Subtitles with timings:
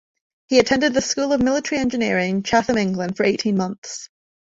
[0.47, 4.09] He attended the School of Military Engineering, Chatham, England, for eighteen months.